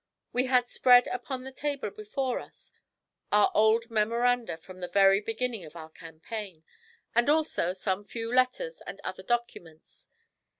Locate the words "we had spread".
0.33-1.05